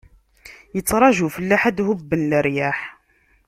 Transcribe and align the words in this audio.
Ittṛaǧu 0.79 1.23
ufellaḥ, 1.27 1.61
ad 1.69 1.73
d-hubben 1.77 2.21
leryaḥ. 2.31 2.79